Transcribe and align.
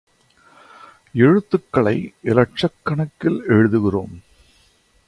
எழுத்துகளை 1.13 2.13
இலட்சக் 2.23 2.79
கணக்கில் 2.81 3.41
எழுதுகிறோம். 3.47 4.15